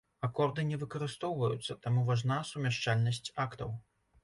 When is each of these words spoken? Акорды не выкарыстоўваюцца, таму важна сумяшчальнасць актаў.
Акорды 0.27 0.63
не 0.69 0.79
выкарыстоўваюцца, 0.83 1.77
таму 1.85 2.07
важна 2.09 2.41
сумяшчальнасць 2.55 3.25
актаў. 3.47 3.79